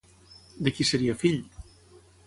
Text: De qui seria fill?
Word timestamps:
De 0.67 0.73
qui 0.79 0.87
seria 0.93 1.19
fill? 1.25 1.39